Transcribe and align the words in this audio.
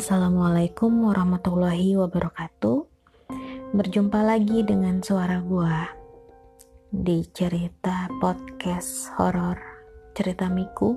Assalamualaikum 0.00 1.12
warahmatullahi 1.12 1.92
wabarakatuh. 1.92 2.88
Berjumpa 3.76 4.24
lagi 4.24 4.64
dengan 4.64 5.04
suara 5.04 5.44
gua 5.44 5.92
di 6.88 7.20
cerita 7.36 8.08
podcast 8.16 9.12
horor 9.20 9.60
cerita 10.16 10.48
Miku. 10.48 10.96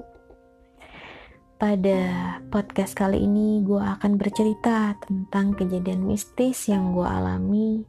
Pada 1.59 1.99
podcast 2.47 2.95
kali 2.95 3.27
ini 3.27 3.59
gua 3.67 3.99
akan 3.99 4.15
bercerita 4.15 4.95
tentang 5.03 5.51
kejadian 5.51 6.07
mistis 6.07 6.71
yang 6.71 6.95
gua 6.95 7.19
alami 7.19 7.83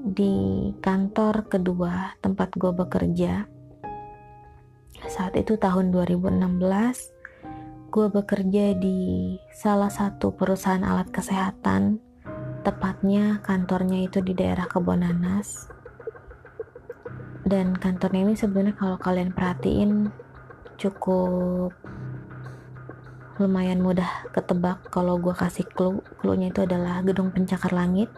di 0.00 0.72
kantor 0.80 1.44
kedua 1.44 2.16
tempat 2.24 2.56
gua 2.56 2.72
bekerja. 2.72 3.44
Saat 5.12 5.36
itu 5.36 5.60
tahun 5.60 5.92
2016 5.92 7.15
gue 7.96 8.12
bekerja 8.12 8.76
di 8.76 9.32
salah 9.48 9.88
satu 9.88 10.28
perusahaan 10.36 10.84
alat 10.84 11.08
kesehatan, 11.08 11.96
tepatnya 12.60 13.40
kantornya 13.40 14.04
itu 14.04 14.20
di 14.20 14.36
daerah 14.36 14.68
Kebonanas. 14.68 15.72
Dan 17.40 17.72
kantornya 17.72 18.28
ini 18.28 18.36
sebenarnya 18.36 18.76
kalau 18.76 19.00
kalian 19.00 19.32
perhatiin 19.32 20.12
cukup 20.76 21.72
lumayan 23.40 23.80
mudah 23.80 24.28
ketebak 24.36 24.92
kalau 24.92 25.16
gue 25.16 25.32
kasih 25.32 25.64
clue. 25.64 26.04
Clue-nya 26.20 26.52
itu 26.52 26.68
adalah 26.68 27.00
gedung 27.00 27.32
pencakar 27.32 27.72
langit 27.72 28.12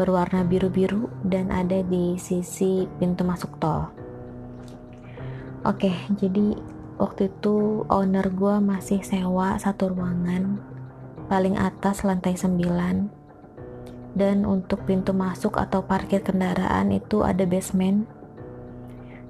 berwarna 0.00 0.40
biru-biru 0.40 1.04
dan 1.28 1.52
ada 1.52 1.84
di 1.84 2.16
sisi 2.16 2.88
pintu 2.96 3.28
masuk 3.28 3.60
tol. 3.60 3.92
Oke, 5.68 5.92
jadi 6.16 6.77
waktu 6.98 7.30
itu 7.30 7.86
owner 7.86 8.26
gue 8.34 8.58
masih 8.58 9.00
sewa 9.06 9.54
satu 9.56 9.94
ruangan 9.94 10.58
paling 11.30 11.54
atas 11.54 12.02
lantai 12.02 12.34
9 12.34 12.58
dan 14.18 14.42
untuk 14.42 14.82
pintu 14.82 15.14
masuk 15.14 15.62
atau 15.62 15.86
parkir 15.86 16.18
kendaraan 16.26 16.90
itu 16.90 17.22
ada 17.22 17.46
basement. 17.46 18.10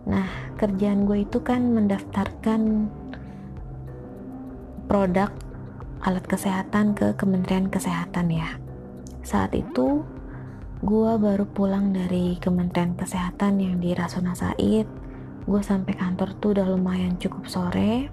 Nah 0.08 0.56
kerjaan 0.56 1.04
gue 1.04 1.28
itu 1.28 1.44
kan 1.44 1.60
mendaftarkan 1.76 2.88
produk 4.88 5.28
alat 6.00 6.24
kesehatan 6.24 6.96
ke 6.96 7.12
Kementerian 7.20 7.68
Kesehatan 7.68 8.32
ya. 8.32 8.56
Saat 9.20 9.52
itu 9.52 10.00
gue 10.80 11.12
baru 11.20 11.44
pulang 11.44 11.92
dari 11.92 12.40
Kementerian 12.40 12.96
Kesehatan 12.96 13.60
yang 13.60 13.76
di 13.82 13.92
Rasuna 13.92 14.32
Said 14.32 14.88
gue 15.48 15.62
sampai 15.64 15.96
kantor 15.96 16.36
tuh 16.36 16.52
udah 16.52 16.68
lumayan 16.68 17.16
cukup 17.16 17.48
sore. 17.48 18.12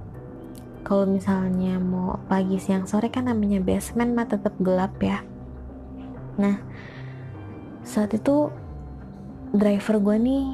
Kalau 0.88 1.04
misalnya 1.04 1.76
mau 1.84 2.16
pagi 2.32 2.56
siang 2.56 2.88
sore 2.88 3.12
kan 3.12 3.28
namanya 3.28 3.60
basement 3.60 4.16
mah 4.16 4.24
tetap 4.24 4.56
gelap 4.64 4.96
ya. 5.04 5.20
Nah 6.40 6.64
saat 7.84 8.16
itu 8.16 8.48
driver 9.52 10.00
gue 10.00 10.16
nih 10.16 10.46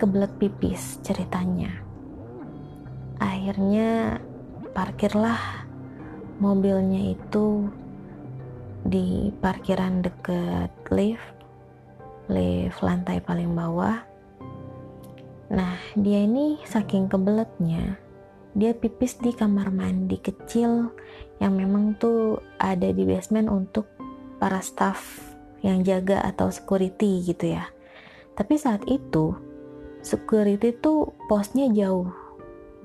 kebelet 0.00 0.32
pipis 0.40 0.96
ceritanya. 1.04 1.76
Akhirnya 3.20 4.16
parkirlah 4.72 5.68
mobilnya 6.40 7.12
itu 7.12 7.68
di 8.80 9.28
parkiran 9.44 10.00
deket 10.00 10.72
lift 10.88 11.36
lift 12.32 12.80
lantai 12.80 13.20
paling 13.20 13.52
bawah 13.52 14.09
Nah, 15.50 15.74
dia 15.98 16.22
ini 16.22 16.62
saking 16.62 17.10
kebeletnya, 17.10 17.98
dia 18.54 18.70
pipis 18.70 19.18
di 19.18 19.34
kamar 19.34 19.74
mandi 19.74 20.14
kecil 20.22 20.94
yang 21.42 21.58
memang 21.58 21.98
tuh 21.98 22.38
ada 22.62 22.94
di 22.94 23.02
basement 23.02 23.50
untuk 23.50 23.90
para 24.38 24.62
staff 24.62 25.18
yang 25.66 25.82
jaga 25.82 26.22
atau 26.22 26.54
security 26.54 27.26
gitu 27.26 27.50
ya. 27.58 27.66
Tapi 28.38 28.54
saat 28.62 28.86
itu, 28.86 29.34
security 30.06 30.70
tuh 30.78 31.18
posnya 31.26 31.66
jauh. 31.74 32.14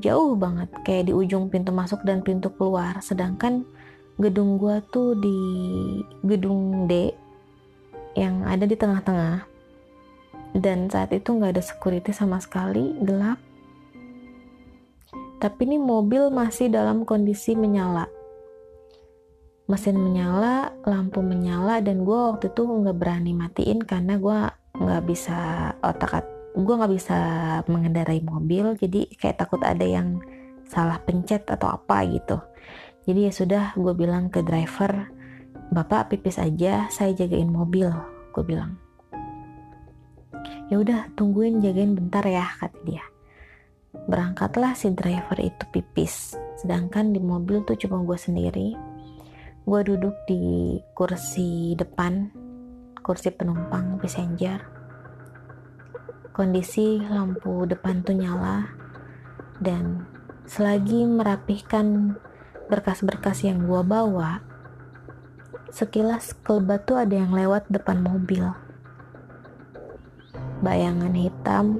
Jauh 0.01 0.33
banget, 0.33 0.67
kayak 0.81 1.07
di 1.07 1.13
ujung 1.13 1.53
pintu 1.53 1.69
masuk 1.69 2.01
dan 2.01 2.25
pintu 2.25 2.49
keluar. 2.49 2.97
Sedangkan 2.99 3.61
gedung 4.17 4.57
gua 4.57 4.81
tuh 4.89 5.13
di 5.21 5.39
gedung 6.25 6.89
D 6.89 7.13
yang 8.17 8.41
ada 8.41 8.65
di 8.65 8.73
tengah-tengah 8.73 9.54
dan 10.55 10.87
saat 10.87 11.11
itu 11.11 11.35
nggak 11.35 11.59
ada 11.59 11.63
security 11.63 12.15
sama 12.15 12.39
sekali 12.39 12.95
gelap. 13.03 13.35
Tapi 15.43 15.59
ini 15.67 15.75
mobil 15.75 16.31
masih 16.31 16.71
dalam 16.71 17.03
kondisi 17.03 17.59
menyala. 17.59 18.07
Mesin 19.67 19.99
menyala 19.99 20.71
lampu 20.87 21.19
menyala 21.19 21.83
dan 21.83 22.07
gue 22.07 22.15
waktu 22.15 22.55
itu 22.55 22.63
nggak 22.63 22.95
berani 22.95 23.35
matiin 23.35 23.83
karena 23.83 24.15
gue 24.15 24.39
nggak 24.79 25.03
bisa 25.03 25.39
otak 25.83 26.23
gue 26.55 26.71
nggak 26.71 26.93
bisa 26.95 27.19
mengendarai 27.67 28.23
mobil 28.23 28.79
jadi 28.79 29.11
kayak 29.19 29.43
takut 29.43 29.59
ada 29.59 29.83
yang 29.83 30.23
salah 30.63 31.03
pencet 31.03 31.43
atau 31.51 31.67
apa 31.75 32.07
gitu. 32.07 32.39
Jadi 33.05 33.27
ya 33.27 33.31
sudah 33.35 33.63
gue 33.75 33.91
bilang 33.91 34.31
ke 34.31 34.39
driver 34.39 35.11
bapak 35.73 36.13
pipis 36.13 36.37
aja 36.37 36.87
saya 36.93 37.11
jagain 37.11 37.49
mobil 37.49 37.89
gue 38.31 38.43
bilang 38.45 38.84
ya 40.69 40.81
udah 40.81 41.13
tungguin 41.13 41.61
jagain 41.61 41.93
bentar 41.93 42.25
ya 42.25 42.45
kata 42.57 42.79
dia. 42.83 43.05
Berangkatlah 44.05 44.75
si 44.75 44.91
driver 44.91 45.39
itu 45.39 45.63
pipis. 45.71 46.35
Sedangkan 46.59 47.13
di 47.13 47.21
mobil 47.21 47.63
tuh 47.63 47.77
cuma 47.77 48.01
gue 48.03 48.17
sendiri. 48.17 48.75
Gue 49.65 49.81
duduk 49.81 50.13
di 50.29 50.77
kursi 50.93 51.73
depan 51.73 52.29
kursi 53.05 53.29
penumpang 53.29 54.01
passenger. 54.01 54.61
Kondisi 56.33 56.99
lampu 57.01 57.65
depan 57.69 58.01
tuh 58.01 58.17
nyala. 58.17 58.67
Dan 59.61 60.03
selagi 60.45 61.07
merapihkan 61.07 62.17
berkas-berkas 62.67 63.45
yang 63.45 63.65
gue 63.69 63.81
bawa 63.85 64.41
sekilas 65.75 66.31
kelebat 66.45 66.87
tuh 66.87 66.97
ada 67.03 67.13
yang 67.19 67.35
lewat 67.35 67.67
depan 67.67 67.99
mobil 67.99 68.64
bayangan 70.65 71.13
hitam. 71.13 71.77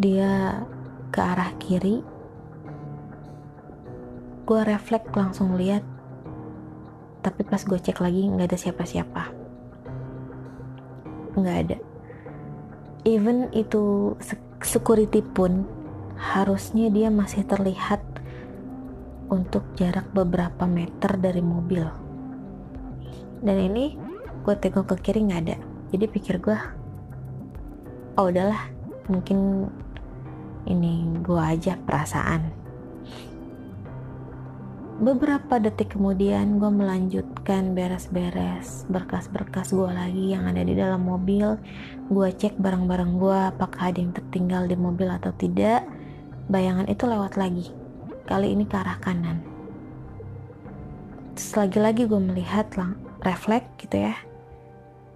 Dia 0.00 0.64
ke 1.12 1.20
arah 1.20 1.52
kiri. 1.60 2.00
Gue 4.48 4.60
refleks 4.64 5.12
langsung 5.12 5.52
lihat. 5.60 5.84
Tapi 7.20 7.44
pas 7.44 7.60
gue 7.60 7.76
cek 7.76 8.00
lagi 8.00 8.24
nggak 8.24 8.48
ada 8.48 8.56
siapa-siapa. 8.56 9.22
Nggak 11.36 11.56
ada. 11.68 11.78
Even 13.04 13.52
itu 13.52 14.16
security 14.64 15.20
pun 15.20 15.68
harusnya 16.16 16.88
dia 16.88 17.12
masih 17.12 17.44
terlihat 17.44 18.00
untuk 19.28 19.68
jarak 19.76 20.08
beberapa 20.16 20.64
meter 20.64 21.20
dari 21.20 21.44
mobil. 21.44 21.84
Dan 23.44 23.56
ini 23.60 23.98
gue 24.46 24.54
tengok 24.54 24.94
ke 24.94 25.10
kiri 25.10 25.26
nggak 25.26 25.42
ada 25.42 25.58
jadi 25.94 26.04
pikir 26.10 26.42
gue 26.42 26.58
oh 28.16 28.26
udahlah 28.32 28.72
mungkin 29.06 29.70
ini 30.66 31.06
gue 31.22 31.38
aja 31.38 31.78
perasaan. 31.78 32.66
Beberapa 34.96 35.60
detik 35.60 35.92
kemudian 35.94 36.56
gue 36.56 36.72
melanjutkan 36.72 37.76
beres-beres 37.76 38.88
berkas-berkas 38.88 39.70
gue 39.76 39.92
lagi 39.92 40.32
yang 40.32 40.48
ada 40.48 40.64
di 40.64 40.72
dalam 40.72 41.04
mobil. 41.04 41.60
Gue 42.08 42.32
cek 42.32 42.56
barang-barang 42.56 43.12
gue 43.20 43.38
apakah 43.52 43.92
ada 43.92 44.00
yang 44.00 44.16
tertinggal 44.16 44.64
di 44.64 44.74
mobil 44.74 45.12
atau 45.12 45.30
tidak. 45.36 45.84
Bayangan 46.48 46.88
itu 46.88 47.04
lewat 47.04 47.36
lagi 47.36 47.70
kali 48.24 48.56
ini 48.56 48.64
ke 48.64 48.74
arah 48.74 48.96
kanan. 48.98 49.44
Terus 51.36 51.52
lagi-lagi 51.54 52.08
gue 52.08 52.18
melihat 52.18 52.72
lang 52.80 52.96
refleks 53.20 53.68
gitu 53.76 54.00
ya 54.00 54.16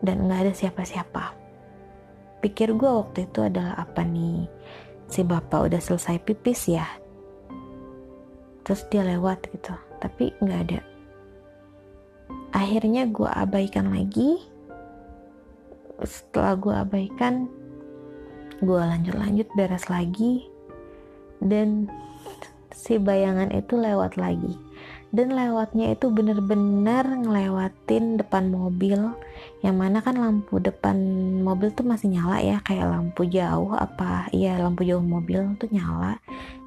dan 0.01 0.27
nggak 0.27 0.49
ada 0.49 0.53
siapa-siapa. 0.57 1.25
Pikir 2.41 2.73
gue 2.73 2.89
waktu 2.89 3.29
itu 3.29 3.45
adalah 3.45 3.77
apa 3.77 4.01
nih? 4.01 4.49
Si 5.13 5.21
bapak 5.21 5.69
udah 5.69 5.81
selesai 5.81 6.21
pipis 6.25 6.73
ya. 6.73 6.87
Terus 8.65 8.87
dia 8.89 9.05
lewat 9.05 9.51
gitu, 9.53 9.75
tapi 10.01 10.33
nggak 10.41 10.61
ada. 10.69 10.81
Akhirnya 12.57 13.05
gue 13.09 13.29
abaikan 13.29 13.93
lagi. 13.93 14.41
Setelah 16.01 16.55
gue 16.57 16.75
abaikan, 16.75 17.35
gue 18.65 18.81
lanjut-lanjut 18.81 19.49
beres 19.53 19.93
lagi. 19.93 20.49
Dan 21.45 21.93
si 22.73 22.97
bayangan 22.97 23.53
itu 23.53 23.77
lewat 23.77 24.17
lagi 24.17 24.57
dan 25.11 25.35
lewatnya 25.35 25.99
itu 25.99 26.07
bener-bener 26.09 27.03
ngelewatin 27.03 28.19
depan 28.23 28.51
mobil 28.51 29.15
yang 29.61 29.77
mana 29.77 30.01
kan 30.01 30.17
lampu 30.17 30.57
depan 30.57 30.97
mobil 31.45 31.69
tuh 31.77 31.85
masih 31.85 32.17
nyala 32.17 32.41
ya 32.41 32.65
kayak 32.65 32.89
lampu 32.89 33.29
jauh 33.29 33.77
apa 33.77 34.33
iya 34.33 34.57
lampu 34.57 34.89
jauh 34.89 35.05
mobil 35.05 35.45
tuh 35.61 35.69
nyala. 35.69 36.17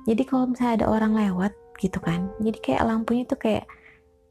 Jadi 0.04 0.22
kalau 0.28 0.52
misalnya 0.52 0.84
ada 0.84 0.88
orang 0.92 1.14
lewat 1.18 1.54
gitu 1.82 1.98
kan 1.98 2.30
jadi 2.38 2.58
kayak 2.62 2.84
lampunya 2.86 3.24
tuh 3.26 3.40
kayak 3.42 3.66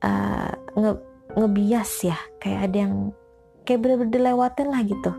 uh, 0.06 0.55
nge 0.79 0.93
ngebias 1.32 1.91
ya 2.06 2.19
kayak 2.38 2.70
ada 2.70 2.76
yang 2.87 2.94
kayak 3.67 3.81
bener-bener 3.82 4.14
dilewatin 4.14 4.69
lah 4.70 4.82
gitu. 4.87 5.12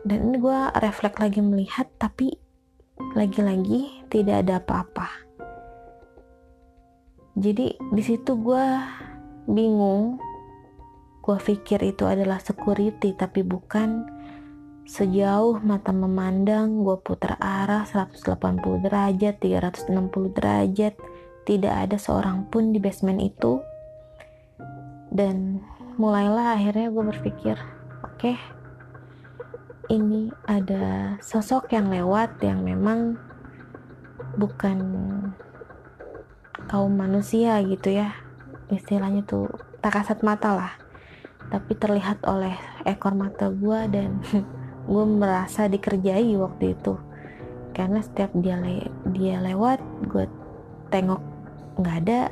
Dan 0.00 0.32
ini 0.32 0.36
gue 0.40 0.58
refleks 0.80 1.20
lagi 1.20 1.40
melihat 1.44 1.86
tapi 2.00 2.32
lagi-lagi 3.12 4.06
tidak 4.08 4.46
ada 4.46 4.62
apa-apa. 4.62 5.08
Jadi 7.40 7.72
di 7.78 8.02
situ 8.04 8.36
gue 8.36 8.66
bingung 9.48 10.20
gue 11.30 11.38
pikir 11.38 11.78
itu 11.86 12.02
adalah 12.10 12.42
security 12.42 13.14
tapi 13.14 13.46
bukan 13.46 14.18
Sejauh 14.90 15.62
mata 15.62 15.94
memandang, 15.94 16.82
gue 16.82 16.98
putar 16.98 17.38
arah 17.38 17.86
180 17.86 18.82
derajat, 18.82 19.38
360 19.38 20.34
derajat. 20.34 20.98
Tidak 21.46 21.70
ada 21.70 21.94
seorang 21.94 22.50
pun 22.50 22.74
di 22.74 22.82
basement 22.82 23.22
itu. 23.22 23.62
Dan 25.14 25.62
mulailah 25.94 26.58
akhirnya 26.58 26.90
gue 26.90 27.04
berpikir, 27.06 27.54
oke, 28.02 28.18
okay, 28.18 28.36
ini 29.94 30.34
ada 30.50 31.14
sosok 31.22 31.70
yang 31.70 31.86
lewat 31.86 32.42
yang 32.42 32.66
memang 32.66 33.14
bukan 34.42 34.78
kaum 36.66 36.98
manusia 36.98 37.62
gitu 37.62 37.94
ya. 37.94 38.10
Istilahnya 38.74 39.22
tuh 39.22 39.54
tak 39.78 40.02
kasat 40.02 40.26
mata 40.26 40.50
lah. 40.50 40.89
Tapi 41.50 41.74
terlihat 41.74 42.22
oleh 42.30 42.54
ekor 42.86 43.18
mata 43.18 43.50
gue 43.50 43.80
dan 43.90 44.22
gue 44.90 45.04
merasa 45.06 45.66
dikerjai 45.66 46.30
waktu 46.38 46.78
itu. 46.78 46.94
Karena 47.74 47.98
setiap 47.98 48.30
dia 48.38 48.58
le 48.58 48.86
dia 49.10 49.42
lewat 49.42 49.82
gue 50.06 50.30
tengok 50.94 51.22
nggak 51.82 51.96
ada. 52.06 52.30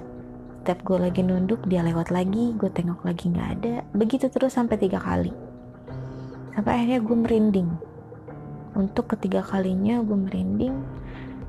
Setiap 0.63 0.87
gue 0.87 0.99
lagi 1.03 1.21
nunduk 1.27 1.67
dia 1.67 1.83
lewat 1.83 2.15
lagi 2.15 2.55
gue 2.55 2.71
tengok 2.71 3.03
lagi 3.03 3.27
nggak 3.35 3.51
ada. 3.59 3.75
Begitu 3.91 4.31
terus 4.31 4.55
sampai 4.55 4.79
tiga 4.79 5.03
kali. 5.03 5.35
Sampai 6.55 6.79
akhirnya 6.79 7.03
gue 7.03 7.17
merinding. 7.19 7.71
Untuk 8.79 9.11
ketiga 9.19 9.43
kalinya 9.43 9.99
gue 9.99 10.15
merinding. 10.15 10.79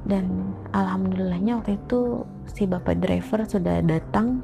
Dan 0.09 0.57
alhamdulillahnya 0.73 1.61
waktu 1.61 1.77
itu 1.77 2.25
si 2.49 2.65
bapak 2.65 2.97
driver 2.97 3.45
sudah 3.45 3.85
datang. 3.85 4.41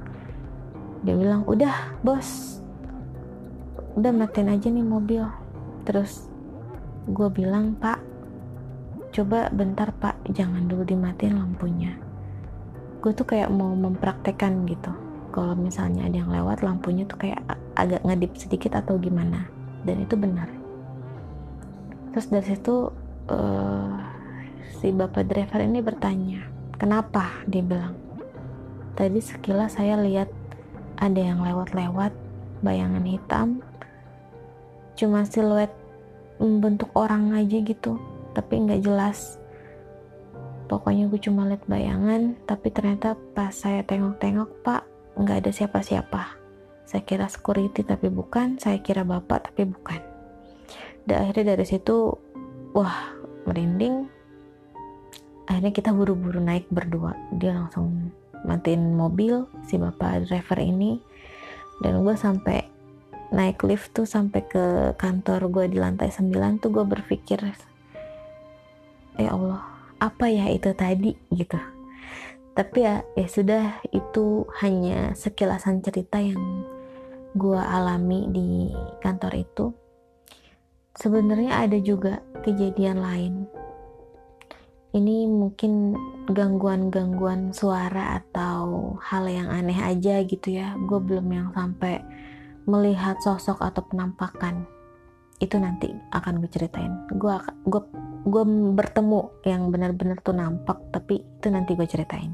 Dia 1.01 1.13
bilang 1.17 1.45
udah 1.45 2.01
bos 2.01 2.64
udah 3.95 4.11
matiin 4.11 4.51
aja 4.51 4.67
nih 4.67 4.85
mobil. 4.85 5.23
Terus 5.87 6.27
gue 7.07 7.29
bilang 7.31 7.75
pak 7.79 7.99
coba 9.15 9.47
bentar 9.49 9.95
pak. 9.95 10.19
Jangan 10.29 10.67
dulu 10.67 10.83
dimatiin 10.83 11.39
lampunya. 11.39 11.95
Gue 12.99 13.15
tuh 13.15 13.25
kayak 13.25 13.51
mau 13.51 13.71
mempraktekkan 13.73 14.67
gitu. 14.67 14.91
Kalau 15.31 15.55
misalnya 15.55 16.07
ada 16.07 16.15
yang 16.15 16.31
lewat 16.31 16.63
lampunya 16.63 17.03
tuh 17.07 17.19
kayak 17.19 17.39
agak 17.75 18.03
ngedip 18.03 18.35
sedikit 18.35 18.79
atau 18.79 18.99
gimana. 18.99 19.47
Dan 19.87 20.03
itu 20.03 20.15
benar. 20.19 20.47
Terus 22.11 22.31
dari 22.31 22.47
situ 22.47 22.91
uh, 23.27 23.95
si 24.79 24.91
bapak 24.91 25.27
driver 25.27 25.59
ini 25.63 25.79
bertanya 25.83 26.47
kenapa? 26.75 27.43
Dia 27.47 27.63
bilang 27.63 27.95
tadi 28.95 29.19
sekilas 29.19 29.75
saya 29.75 29.99
lihat 29.99 30.31
ada 30.95 31.19
yang 31.19 31.43
lewat-lewat 31.43 32.15
bayangan 32.63 33.03
hitam 33.03 33.59
cuma 34.95 35.27
siluet 35.27 35.71
membentuk 36.39 36.91
orang 36.95 37.35
aja 37.35 37.59
gitu. 37.61 37.99
Tapi 38.35 38.53
nggak 38.67 38.83
jelas. 38.83 39.39
Pokoknya 40.65 41.05
gue 41.07 41.21
cuma 41.21 41.45
lihat 41.45 41.61
bayangan 41.69 42.33
tapi 42.49 42.73
ternyata 42.73 43.13
pas 43.37 43.53
saya 43.53 43.85
tengok-tengok 43.85 44.65
pak 44.65 44.83
nggak 45.15 45.45
ada 45.45 45.51
siapa-siapa. 45.53 46.23
Saya 46.85 47.01
kira 47.05 47.29
security 47.29 47.85
tapi 47.85 48.09
bukan. 48.09 48.57
Saya 48.57 48.81
kira 48.81 49.05
bapak 49.05 49.51
tapi 49.51 49.69
bukan. 49.69 50.01
Dan 51.05 51.21
akhirnya 51.21 51.53
dari 51.53 51.65
situ 51.65 52.17
wah 52.73 53.13
merinding. 53.45 54.09
Akhirnya 55.45 55.71
kita 55.71 55.93
buru-buru 55.93 56.41
naik 56.41 56.65
berdua. 56.73 57.13
Dia 57.37 57.53
langsung 57.53 58.09
matiin 58.45 58.97
mobil 58.97 59.45
si 59.69 59.77
bapak 59.77 60.25
driver 60.25 60.57
ini. 60.57 60.97
Dan 61.79 62.01
gue 62.01 62.15
sampai 62.17 62.74
naik 63.33 63.65
lift 63.65 63.93
tuh 63.95 64.05
sampai 64.05 64.45
ke 64.45 64.93
kantor 64.97 65.49
gue 65.49 65.65
di 65.71 65.77
lantai 65.81 66.13
9 66.13 66.61
tuh 66.61 66.69
gue 66.69 66.85
berpikir 66.85 67.41
ya 69.15 69.31
Allah 69.31 69.75
apa 69.99 70.27
ya 70.27 70.51
itu 70.51 70.71
tadi? 70.75 71.15
Gitu. 71.31 71.59
Tapi 72.55 72.77
ya 72.79 73.03
ya 73.15 73.27
sudah 73.27 73.65
itu 73.91 74.47
hanya 74.63 75.11
sekilasan 75.15 75.83
cerita 75.83 76.19
yang 76.19 76.39
gue 77.35 77.59
alami 77.59 78.31
di 78.31 78.47
kantor 79.03 79.33
itu. 79.35 79.65
Sebenarnya 80.95 81.67
ada 81.67 81.75
juga 81.83 82.23
kejadian 82.45 83.03
lain. 83.03 83.33
Ini 84.95 85.27
mungkin 85.27 85.91
gangguan-gangguan 86.31 87.51
suara 87.51 88.23
atau 88.23 88.95
hal 89.03 89.27
yang 89.27 89.51
aneh 89.51 89.75
aja 89.75 90.23
gitu 90.23 90.55
ya. 90.55 90.79
Gue 90.87 91.03
belum 91.03 91.27
yang 91.35 91.51
sampai 91.51 91.99
melihat 92.65 93.21
sosok 93.21 93.61
atau 93.61 93.85
penampakan 93.85 94.65
itu 95.37 95.59
nanti 95.59 95.91
akan 96.15 96.41
gue 96.41 96.49
ceritain. 96.49 96.91
Gue 97.11 97.35
gue 97.67 97.81
gue 98.25 98.43
bertemu 98.73 99.21
yang 99.45 99.69
benar-benar 99.69 100.17
tuh 100.23 100.33
nampak 100.33 100.79
tapi 100.89 101.21
itu 101.21 101.47
nanti 101.51 101.77
gue 101.77 101.87
ceritain. 101.87 102.33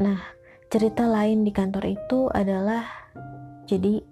Nah 0.00 0.18
cerita 0.66 1.06
lain 1.06 1.46
di 1.46 1.52
kantor 1.54 1.84
itu 1.86 2.26
adalah 2.32 2.82
jadi 3.70 4.02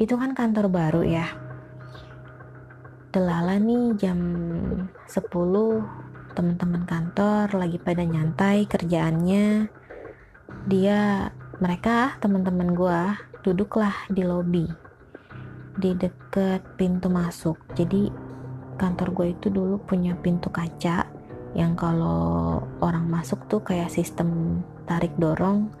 itu 0.00 0.14
kan 0.16 0.32
kantor 0.32 0.72
baru 0.72 1.02
ya. 1.04 1.26
Delala 3.10 3.58
nih 3.58 3.98
jam 3.98 4.18
10 5.04 5.28
teman-teman 6.30 6.86
kantor 6.86 7.58
lagi 7.58 7.76
pada 7.82 8.06
nyantai 8.06 8.70
kerjaannya. 8.70 9.66
Dia 10.70 11.28
mereka 11.58 12.16
teman-teman 12.22 12.70
gue 12.72 13.00
duduklah 13.40 13.94
di 14.12 14.22
lobi 14.24 14.66
di 15.80 15.96
deket 15.96 16.60
pintu 16.76 17.08
masuk. 17.08 17.56
Jadi 17.72 18.12
kantor 18.76 19.08
gue 19.16 19.26
itu 19.32 19.46
dulu 19.48 19.80
punya 19.80 20.12
pintu 20.18 20.52
kaca 20.52 21.08
yang 21.56 21.74
kalau 21.74 22.60
orang 22.84 23.08
masuk 23.08 23.40
tuh 23.48 23.64
kayak 23.64 23.88
sistem 23.88 24.60
tarik 24.84 25.12
dorong. 25.16 25.72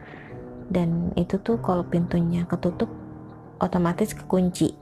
Dan 0.70 1.10
itu 1.18 1.36
tuh 1.42 1.58
kalau 1.58 1.82
pintunya 1.82 2.46
ketutup 2.46 2.88
otomatis 3.58 4.14
kekunci. 4.14 4.72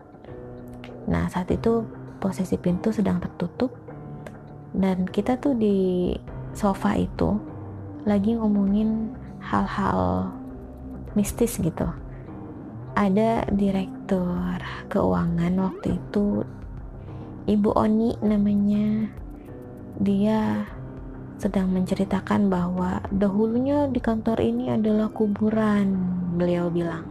Nah 1.09 1.27
saat 1.33 1.49
itu 1.49 1.83
posisi 2.21 2.61
pintu 2.61 2.93
sedang 2.93 3.19
tertutup 3.19 3.73
dan 4.77 5.09
kita 5.09 5.41
tuh 5.41 5.57
di 5.57 6.13
sofa 6.53 6.93
itu 6.99 7.41
lagi 8.05 8.37
ngomongin 8.37 9.17
hal-hal 9.41 10.29
mistis 11.17 11.57
gitu 11.57 11.89
ada 12.99 13.47
direktur 13.55 14.59
keuangan 14.91 15.55
waktu 15.55 15.95
itu 15.95 16.43
Ibu 17.49 17.71
Oni 17.79 18.13
namanya. 18.21 19.09
Dia 20.03 20.69
sedang 21.39 21.71
menceritakan 21.73 22.51
bahwa 22.51 23.01
dahulunya 23.09 23.87
di 23.89 24.03
kantor 24.03 24.43
ini 24.43 24.75
adalah 24.75 25.09
kuburan 25.09 25.97
beliau 26.37 26.69
bilang. 26.69 27.07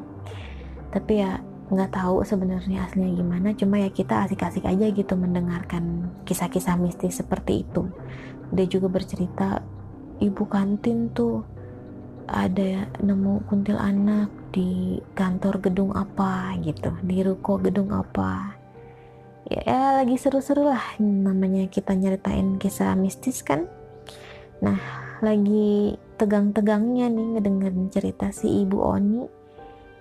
Tapi 0.92 1.24
ya 1.24 1.42
nggak 1.68 1.90
tahu 1.90 2.22
sebenarnya 2.22 2.86
aslinya 2.86 3.12
gimana 3.18 3.52
cuma 3.58 3.82
ya 3.82 3.92
kita 3.92 4.24
asik-asik 4.24 4.64
aja 4.64 4.88
gitu 4.88 5.18
mendengarkan 5.18 6.14
kisah-kisah 6.28 6.78
mistis 6.78 7.18
seperti 7.18 7.66
itu. 7.66 7.90
Dia 8.54 8.70
juga 8.70 8.92
bercerita 8.92 9.66
ibu 10.22 10.44
kantin 10.46 11.10
tuh 11.18 11.57
ada 12.28 12.92
nemu 13.00 13.48
kuntilanak 13.48 14.28
di 14.52 15.00
kantor 15.16 15.64
gedung 15.64 15.96
apa 15.96 16.60
gitu 16.62 16.92
di 17.02 17.24
ruko 17.24 17.56
gedung 17.58 17.96
apa. 17.96 18.60
Ya, 19.48 20.04
lagi 20.04 20.20
seru-seru 20.20 20.68
lah 20.68 21.00
namanya 21.00 21.72
kita 21.72 21.96
nyeritain 21.96 22.60
kisah 22.60 23.00
mistis 23.00 23.40
kan. 23.48 23.64
Nah 24.60 24.80
lagi 25.24 25.96
tegang-tegangnya 26.20 27.08
nih 27.08 27.28
ngedengerin 27.40 27.88
cerita 27.88 28.28
si 28.36 28.68
ibu 28.68 28.84
Oni. 28.84 29.24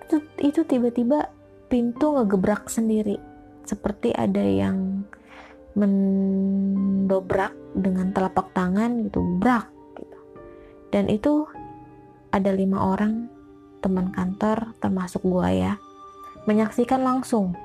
Itu 0.03 0.19
itu 0.43 0.67
tiba-tiba 0.67 1.31
pintu 1.71 2.19
ngegebrak 2.19 2.67
sendiri. 2.67 3.23
Seperti 3.63 4.11
ada 4.11 4.43
yang 4.43 5.07
mendobrak 5.77 7.53
dengan 7.77 8.11
telapak 8.11 8.51
tangan 8.51 9.07
gitu 9.07 9.23
brak 9.39 9.71
gitu. 9.95 10.19
Dan 10.91 11.07
itu 11.13 11.47
ada 12.37 12.53
lima 12.53 12.93
orang 12.93 13.33
teman 13.81 14.13
kantor 14.13 14.77
termasuk 14.77 15.25
gue 15.25 15.49
ya 15.57 15.81
menyaksikan 16.45 17.01
langsung. 17.01 17.57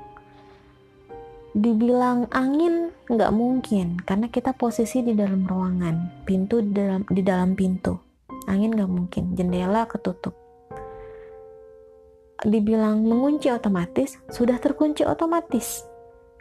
Dibilang 1.52 2.32
angin 2.32 2.96
nggak 3.12 3.32
mungkin 3.36 4.00
karena 4.08 4.32
kita 4.32 4.56
posisi 4.56 5.04
di 5.04 5.12
dalam 5.12 5.44
ruangan 5.44 6.24
pintu 6.24 6.64
di 6.64 6.72
dalam 6.72 7.04
di 7.04 7.20
dalam 7.20 7.52
pintu. 7.60 8.00
Angin 8.48 8.72
nggak 8.72 8.88
mungkin 8.88 9.36
jendela 9.36 9.84
ketutup. 9.86 10.34
Dibilang 12.42 13.04
mengunci 13.04 13.52
otomatis 13.52 14.18
sudah 14.32 14.58
terkunci 14.58 15.04
otomatis 15.06 15.84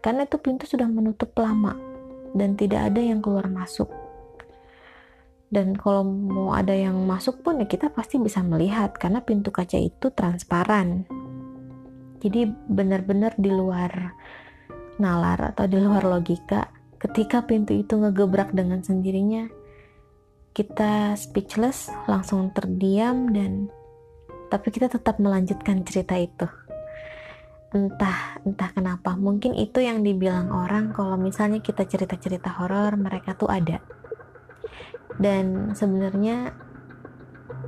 karena 0.00 0.24
itu 0.24 0.40
pintu 0.40 0.64
sudah 0.64 0.88
menutup 0.88 1.34
lama 1.36 1.76
dan 2.32 2.56
tidak 2.56 2.88
ada 2.88 3.02
yang 3.04 3.20
keluar 3.20 3.50
masuk 3.52 3.90
dan 5.50 5.74
kalau 5.74 6.06
mau 6.06 6.54
ada 6.54 6.70
yang 6.70 6.94
masuk 7.10 7.42
pun 7.42 7.58
ya 7.58 7.66
kita 7.66 7.90
pasti 7.90 8.22
bisa 8.22 8.38
melihat 8.46 8.94
karena 8.94 9.18
pintu 9.18 9.50
kaca 9.50 9.76
itu 9.76 10.14
transparan. 10.14 11.04
Jadi 12.22 12.46
benar-benar 12.70 13.34
di 13.34 13.50
luar 13.50 14.14
nalar 15.02 15.50
atau 15.50 15.66
di 15.66 15.82
luar 15.82 16.06
logika 16.06 16.70
ketika 17.02 17.42
pintu 17.42 17.74
itu 17.74 17.98
ngegebrak 17.98 18.54
dengan 18.54 18.84
sendirinya 18.84 19.48
kita 20.54 21.16
speechless 21.18 21.90
langsung 22.06 22.52
terdiam 22.54 23.32
dan 23.34 23.72
tapi 24.50 24.70
kita 24.70 24.86
tetap 24.86 25.18
melanjutkan 25.18 25.82
cerita 25.82 26.14
itu. 26.18 26.46
Entah 27.70 28.38
entah 28.42 28.70
kenapa. 28.74 29.14
Mungkin 29.14 29.54
itu 29.54 29.82
yang 29.82 30.02
dibilang 30.02 30.50
orang 30.50 30.90
kalau 30.94 31.14
misalnya 31.14 31.62
kita 31.62 31.86
cerita-cerita 31.86 32.50
horor 32.58 32.98
mereka 32.98 33.38
tuh 33.38 33.46
ada 33.46 33.78
dan 35.20 35.76
sebenarnya 35.76 36.56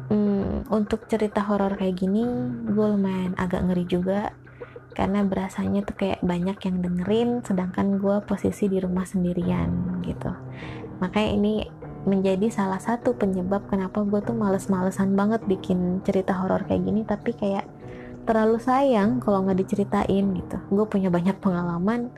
hmm, 0.09 0.73
untuk 0.73 1.05
cerita 1.05 1.45
horor 1.45 1.77
kayak 1.77 2.01
gini 2.01 2.25
gue 2.73 2.87
lumayan 2.97 3.37
agak 3.37 3.63
ngeri 3.69 3.85
juga. 3.87 4.33
Karena 4.93 5.25
berasanya 5.25 5.89
tuh 5.89 5.97
kayak 5.97 6.21
banyak 6.21 6.59
yang 6.69 6.85
dengerin 6.85 7.41
sedangkan 7.41 7.97
gue 7.97 8.17
posisi 8.29 8.69
di 8.69 8.77
rumah 8.77 9.09
sendirian 9.09 10.01
gitu. 10.05 10.29
Makanya 11.01 11.31
ini 11.33 11.55
menjadi 12.05 12.53
salah 12.53 12.77
satu 12.77 13.17
penyebab 13.17 13.73
kenapa 13.73 14.05
gue 14.05 14.21
tuh 14.21 14.37
males-malesan 14.37 15.17
banget 15.17 15.41
bikin 15.49 16.05
cerita 16.05 16.35
horor 16.35 16.67
kayak 16.69 16.83
gini 16.83 17.07
tapi 17.09 17.33
kayak 17.33 17.65
terlalu 18.29 18.61
sayang 18.61 19.17
kalau 19.17 19.49
nggak 19.49 19.65
diceritain 19.65 20.37
gitu. 20.37 20.57
Gue 20.69 20.85
punya 20.85 21.09
banyak 21.09 21.41
pengalaman 21.41 22.13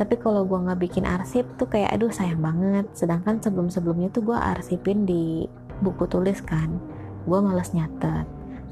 tapi 0.00 0.16
kalau 0.16 0.48
gue 0.48 0.56
nggak 0.56 0.80
bikin 0.80 1.04
arsip 1.04 1.44
tuh 1.60 1.68
kayak 1.68 1.92
aduh 1.92 2.08
sayang 2.08 2.40
banget. 2.40 2.88
Sedangkan 2.96 3.36
sebelum-sebelumnya 3.36 4.08
tuh 4.08 4.32
gue 4.32 4.38
arsipin 4.38 5.04
di 5.04 5.44
buku 5.84 6.08
tulis 6.08 6.40
kan. 6.40 6.80
Gue 7.28 7.44
males 7.44 7.76
nyatet. 7.76 8.24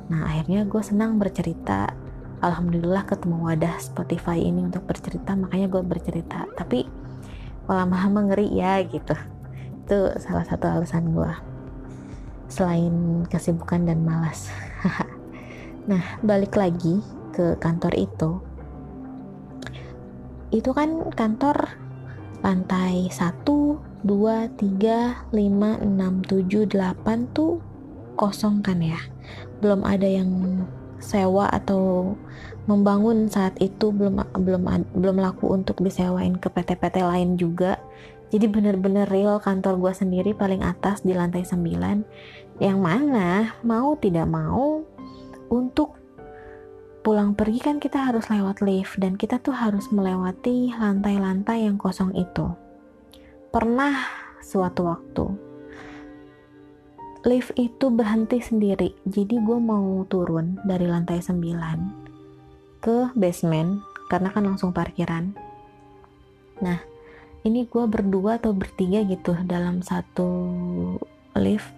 Nah 0.09 0.25
akhirnya 0.25 0.65
gue 0.65 0.81
senang 0.81 1.21
bercerita. 1.21 1.93
Alhamdulillah 2.41 3.05
ketemu 3.05 3.45
wadah 3.45 3.77
Spotify 3.77 4.41
ini 4.41 4.65
untuk 4.65 4.89
bercerita 4.89 5.37
makanya 5.37 5.69
gue 5.69 5.85
bercerita. 5.85 6.49
Tapi 6.57 6.89
lama-lama 7.69 8.33
ngeri 8.33 8.49
ya 8.57 8.81
gitu. 8.89 9.13
Itu 9.85 10.17
salah 10.17 10.49
satu 10.49 10.65
alasan 10.65 11.13
gue 11.13 11.33
selain 12.49 13.29
kesibukan 13.29 13.85
dan 13.85 14.01
malas. 14.01 14.49
Nah 15.89 16.21
balik 16.21 16.53
lagi 16.53 17.01
ke 17.33 17.57
kantor 17.57 17.97
itu 17.97 18.45
itu 20.49 20.73
kan 20.73 21.13
kantor 21.13 21.69
lantai 22.41 23.11
1 23.11 23.45
2 23.45 24.05
3 24.05 25.33
5 25.33 25.35
6 25.35 25.35
7 25.35 26.71
8 26.71 27.37
tuh 27.37 27.59
kosong 28.15 28.63
kan 28.63 28.79
ya? 28.81 28.99
Belum 29.59 29.83
ada 29.83 30.07
yang 30.07 30.63
sewa 30.99 31.47
atau 31.51 32.15
membangun 32.67 33.31
saat 33.31 33.57
itu 33.63 33.95
belum 33.95 34.21
belum 34.45 34.63
belum 34.99 35.17
laku 35.19 35.55
untuk 35.55 35.81
disewain 35.81 36.37
ke 36.37 36.51
PT-PT 36.51 37.01
lain 37.03 37.39
juga. 37.39 37.79
Jadi 38.29 38.45
bener-bener 38.45 39.09
real 39.09 39.41
kantor 39.41 39.81
gue 39.81 39.93
sendiri 39.97 40.37
paling 40.37 40.61
atas 40.61 41.01
di 41.01 41.17
lantai 41.17 41.49
9 41.49 42.61
yang 42.61 42.79
mana 42.83 43.57
mau 43.65 43.97
tidak 43.97 44.29
mau 44.29 44.85
untuk 45.49 45.97
pulang 47.03 47.35
pergi 47.35 47.61
kan 47.63 47.77
kita 47.79 48.11
harus 48.11 48.29
lewat 48.29 48.63
lift 48.63 48.99
dan 48.99 49.15
kita 49.15 49.39
tuh 49.39 49.55
harus 49.55 49.89
melewati 49.95 50.75
lantai-lantai 50.77 51.67
yang 51.67 51.77
kosong 51.77 52.13
itu. 52.15 52.53
Pernah 53.49 54.19
suatu 54.49 54.89
waktu 54.89 55.49
lift 57.29 57.53
itu 57.61 57.93
berhenti 57.93 58.41
sendiri 58.41 58.97
jadi 59.05 59.37
gue 59.43 59.59
mau 59.61 60.07
turun 60.09 60.57
dari 60.65 60.89
lantai 60.89 61.21
9 61.21 62.81
ke 62.81 63.13
basement 63.13 63.85
karena 64.09 64.33
kan 64.33 64.49
langsung 64.49 64.73
parkiran 64.73 65.37
nah 66.65 66.81
ini 67.45 67.69
gue 67.69 67.85
berdua 67.85 68.41
atau 68.41 68.57
bertiga 68.57 69.05
gitu 69.05 69.37
dalam 69.45 69.85
satu 69.85 70.31
lift 71.37 71.69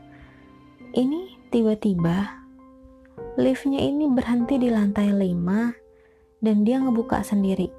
ini 0.95 1.35
tiba-tiba 1.51 2.40
liftnya 3.41 3.81
ini 3.81 4.11
berhenti 4.11 4.61
di 4.61 4.69
lantai 4.69 5.13
5 5.15 6.45
dan 6.45 6.57
dia 6.65 6.81
ngebuka 6.81 7.23
sendiri. 7.25 7.71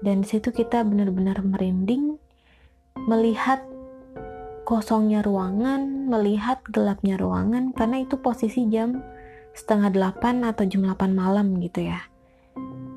Dan 0.00 0.24
di 0.24 0.28
situ 0.28 0.52
kita 0.52 0.84
benar-benar 0.84 1.40
merinding 1.40 2.20
melihat 3.08 3.64
kosongnya 4.66 5.22
ruangan, 5.22 6.10
melihat 6.10 6.60
gelapnya 6.68 7.14
ruangan 7.16 7.70
karena 7.72 8.02
itu 8.02 8.18
posisi 8.18 8.66
jam 8.66 9.00
setengah 9.56 9.94
delapan 9.94 10.44
atau 10.44 10.68
jam 10.68 10.84
8 10.84 11.16
malam 11.16 11.56
gitu 11.62 11.86
ya. 11.86 12.02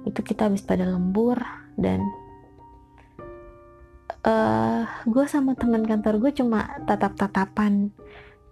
Itu 0.03 0.25
kita 0.25 0.49
habis 0.49 0.65
pada 0.65 0.83
lembur 0.83 1.39
dan 1.79 2.03
uh, 4.25 4.83
gue 5.07 5.25
sama 5.29 5.55
teman 5.55 5.85
kantor 5.87 6.19
gue 6.19 6.31
cuma 6.35 6.83
tatap-tatapan. 6.83 7.93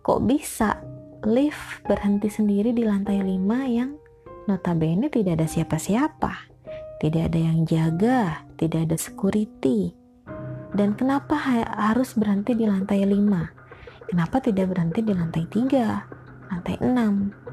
Kok 0.06 0.24
bisa 0.24 0.80
lift 1.26 1.82
berhenti 1.88 2.30
sendiri 2.30 2.76
di 2.76 2.86
lantai 2.86 3.24
5 3.24 3.48
yang 3.74 3.98
notabene 4.46 5.10
tidak 5.10 5.42
ada 5.42 5.48
siapa-siapa. 5.50 6.54
Tidak 6.98 7.24
ada 7.30 7.40
yang 7.40 7.66
jaga 7.66 8.46
tidak 8.58 8.90
ada 8.90 8.98
security. 8.98 9.94
Dan 10.74 10.94
kenapa 10.94 11.34
ha 11.34 11.64
harus 11.94 12.14
berhenti 12.14 12.54
di 12.54 12.68
lantai 12.68 13.02
5 13.08 13.58
kenapa 14.08 14.40
tidak 14.40 14.72
berhenti 14.72 15.04
di 15.04 15.12
lantai 15.12 15.44
3 15.52 16.48
lantai 16.48 16.76
6 16.80 17.48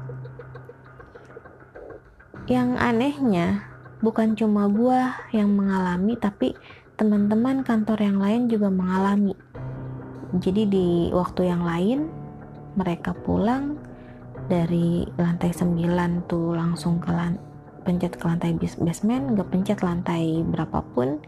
yang 2.45 2.77
anehnya 2.77 3.65
bukan 4.05 4.37
cuma 4.37 4.69
gue 4.69 5.01
yang 5.33 5.49
mengalami 5.57 6.13
tapi 6.15 6.53
teman-teman 6.95 7.65
kantor 7.65 7.99
yang 7.99 8.21
lain 8.21 8.47
juga 8.47 8.69
mengalami. 8.69 9.33
Jadi 10.37 10.63
di 10.69 11.09
waktu 11.09 11.49
yang 11.49 11.65
lain 11.65 12.07
mereka 12.75 13.15
pulang 13.15 13.79
dari 14.45 15.07
lantai 15.17 15.51
9 15.55 16.29
tuh 16.29 16.53
langsung 16.53 17.01
ke 17.01 17.09
lan 17.09 17.39
pencet 17.85 18.17
ke 18.17 18.25
lantai 18.25 18.57
basement, 18.57 19.37
gak 19.37 19.49
pencet 19.53 19.79
lantai 19.85 20.41
berapapun 20.41 21.21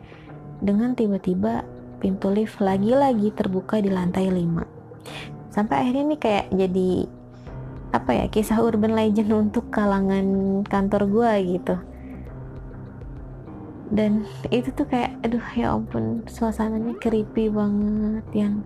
dengan 0.60 0.98
tiba-tiba 0.98 1.62
pintu 2.02 2.34
lift 2.34 2.58
lagi-lagi 2.58 3.30
terbuka 3.34 3.78
di 3.78 3.94
lantai 3.94 4.30
5. 4.30 5.54
Sampai 5.54 5.86
akhirnya 5.86 6.04
ini 6.14 6.18
kayak 6.18 6.46
jadi 6.54 6.92
apa 7.96 8.12
ya 8.14 8.26
kisah 8.28 8.60
urban 8.60 8.94
legend 8.94 9.32
untuk 9.50 9.72
kalangan 9.72 10.62
kantor 10.68 11.08
gue 11.08 11.32
gitu 11.58 11.76
dan 13.88 14.28
itu 14.52 14.68
tuh 14.76 14.84
kayak 14.84 15.16
aduh 15.24 15.48
ya 15.56 15.72
ampun 15.72 16.20
suasananya 16.28 17.00
creepy 17.00 17.48
banget 17.48 18.28
yang 18.36 18.60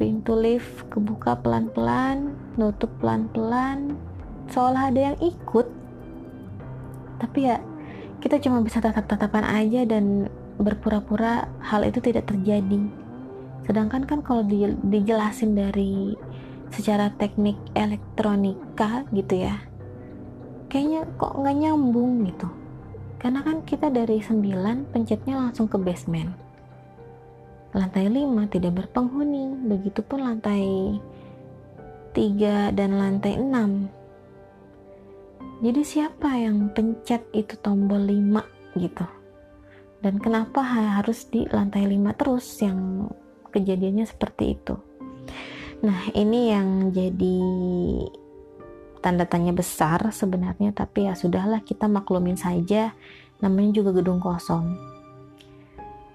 pintu 0.00 0.32
lift 0.32 0.88
kebuka 0.88 1.36
pelan-pelan 1.44 2.32
nutup 2.56 2.88
pelan-pelan. 3.04 4.00
Seolah 4.48 4.88
ada 4.88 5.12
yang 5.12 5.18
ikut. 5.20 5.68
Tapi 7.20 7.38
ya 7.44 7.60
kita 8.24 8.40
cuma 8.40 8.64
bisa 8.64 8.80
tatap-tatapan 8.80 9.44
aja 9.44 9.84
dan 9.84 10.32
berpura-pura 10.56 11.52
hal 11.60 11.84
itu 11.84 12.00
tidak 12.00 12.32
terjadi. 12.32 12.88
Sedangkan 13.68 14.08
kan 14.08 14.24
kalau 14.24 14.40
di, 14.40 14.72
dijelasin 14.88 15.52
dari 15.52 16.16
secara 16.72 17.12
teknik 17.20 17.60
elektronika 17.76 19.04
gitu 19.12 19.44
ya 19.44 19.60
kayaknya 20.70 21.02
kok 21.18 21.34
nggak 21.34 21.56
nyambung 21.58 22.24
gitu. 22.30 22.48
Karena 23.20 23.44
kan 23.44 23.66
kita 23.66 23.92
dari 23.92 24.22
9 24.22 24.94
pencetnya 24.94 25.36
langsung 25.36 25.66
ke 25.68 25.76
basement. 25.76 26.32
Lantai 27.70 28.10
5 28.10 28.50
tidak 28.50 28.72
berpenghuni, 28.82 29.54
begitupun 29.70 30.26
lantai 30.26 30.98
3 32.12 32.74
dan 32.74 32.90
lantai 32.98 33.38
6. 33.38 33.86
Jadi 35.60 35.82
siapa 35.84 36.34
yang 36.34 36.74
pencet 36.74 37.22
itu 37.30 37.54
tombol 37.62 38.02
5 38.10 38.42
gitu? 38.80 39.06
Dan 40.00 40.18
kenapa 40.18 40.64
harus 40.64 41.28
di 41.30 41.46
lantai 41.46 41.86
5 41.86 42.18
terus 42.18 42.46
yang 42.58 43.06
kejadiannya 43.54 44.08
seperti 44.08 44.44
itu? 44.56 44.74
Nah, 45.86 46.10
ini 46.12 46.50
yang 46.50 46.90
jadi 46.90 47.38
tanda 49.00 49.24
tanya 49.24 49.56
besar 49.56 50.12
sebenarnya 50.12 50.76
tapi 50.76 51.08
ya 51.08 51.16
sudahlah 51.16 51.64
kita 51.64 51.88
maklumin 51.88 52.36
saja 52.36 52.92
namanya 53.40 53.80
juga 53.80 53.96
gedung 53.96 54.20
kosong 54.20 54.76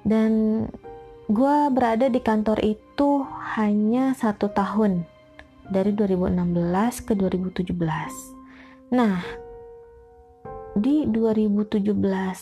dan 0.05 0.63
gue 1.25 1.57
berada 1.73 2.05
di 2.05 2.21
kantor 2.21 2.61
itu 2.61 3.25
hanya 3.57 4.13
satu 4.13 4.53
tahun 4.53 5.09
dari 5.69 5.93
2016 5.97 7.07
ke 7.07 7.13
2017 7.17 7.73
nah 8.93 9.25
di 10.75 11.07
2017 11.07 11.87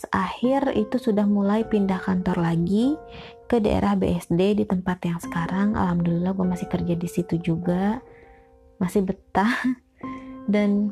akhir 0.10 0.74
itu 0.74 0.98
sudah 0.98 1.30
mulai 1.30 1.62
pindah 1.70 2.02
kantor 2.02 2.42
lagi 2.42 2.98
ke 3.46 3.62
daerah 3.62 3.94
BSD 3.94 4.58
di 4.58 4.66
tempat 4.66 5.06
yang 5.06 5.22
sekarang. 5.22 5.78
Alhamdulillah 5.78 6.34
gue 6.34 6.42
masih 6.42 6.66
kerja 6.66 6.98
di 6.98 7.06
situ 7.06 7.38
juga 7.38 8.02
masih 8.82 9.06
betah. 9.06 9.54
Dan 10.54 10.90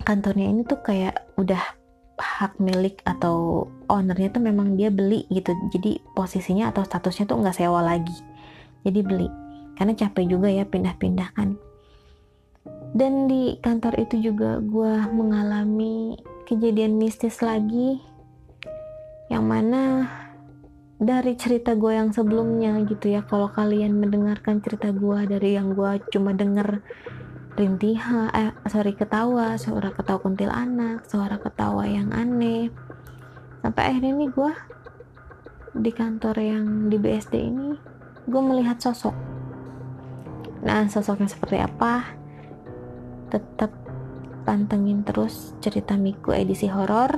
kantornya 0.00 0.48
ini 0.48 0.64
tuh 0.64 0.80
kayak 0.80 1.36
udah 1.36 1.75
hak 2.16 2.56
milik 2.56 3.04
atau 3.04 3.68
ownernya 3.92 4.32
tuh 4.32 4.42
memang 4.44 4.76
dia 4.76 4.88
beli 4.88 5.28
gitu. 5.28 5.52
Jadi 5.72 6.00
posisinya 6.16 6.72
atau 6.72 6.82
statusnya 6.84 7.28
tuh 7.28 7.40
nggak 7.40 7.56
sewa 7.56 7.84
lagi. 7.84 8.16
Jadi 8.84 9.00
beli. 9.04 9.28
Karena 9.76 9.92
capek 9.92 10.24
juga 10.24 10.48
ya 10.48 10.64
pindah-pindah 10.64 11.28
kan. 11.36 11.60
Dan 12.96 13.28
di 13.28 13.60
kantor 13.60 14.00
itu 14.00 14.32
juga 14.32 14.56
gue 14.64 14.92
mengalami 15.12 16.16
kejadian 16.48 16.96
mistis 16.96 17.44
lagi. 17.44 18.00
Yang 19.28 19.44
mana 19.44 19.82
dari 20.96 21.36
cerita 21.36 21.76
gue 21.76 21.92
yang 21.92 22.16
sebelumnya 22.16 22.80
gitu 22.88 23.12
ya. 23.12 23.20
Kalau 23.28 23.52
kalian 23.52 24.00
mendengarkan 24.00 24.64
cerita 24.64 24.88
gue 24.96 25.28
dari 25.28 25.60
yang 25.60 25.76
gue 25.76 26.00
cuma 26.08 26.32
denger 26.32 26.80
rintihan 27.56 28.28
eh 28.36 28.52
sorry 28.68 28.92
ketawa. 28.92 29.56
Suara 29.56 29.90
ketawa 29.90 30.20
kuntilanak 30.20 31.08
suara 31.08 31.40
ketawa 31.40 31.88
yang 31.88 32.12
aneh. 32.12 32.68
Sampai 33.64 33.82
akhirnya 33.90 34.12
nih 34.14 34.30
gue 34.30 34.52
di 35.76 35.90
kantor 35.90 36.36
yang 36.38 36.92
di 36.92 36.96
BSD 37.00 37.34
ini 37.40 37.72
gue 38.28 38.42
melihat 38.44 38.78
sosok. 38.78 39.16
Nah 40.62 40.86
sosoknya 40.86 41.26
seperti 41.26 41.58
apa? 41.58 42.04
Tetap 43.32 43.72
pantengin 44.46 45.02
terus 45.02 45.56
cerita 45.64 45.96
Miku 45.98 46.36
edisi 46.36 46.68
horor. 46.68 47.10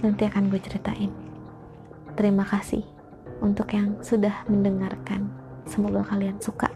Nanti 0.00 0.26
akan 0.26 0.48
gue 0.48 0.60
ceritain. 0.60 1.12
Terima 2.16 2.42
kasih 2.48 2.82
untuk 3.44 3.68
yang 3.76 4.00
sudah 4.00 4.48
mendengarkan. 4.48 5.28
Semoga 5.66 6.06
kalian 6.06 6.38
suka 6.40 6.75